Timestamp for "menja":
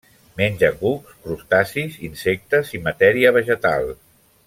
0.39-0.69